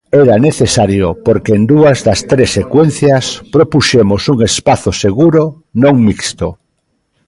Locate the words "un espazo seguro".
4.33-5.43